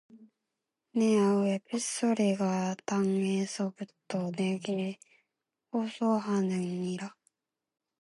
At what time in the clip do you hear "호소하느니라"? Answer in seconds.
5.71-7.13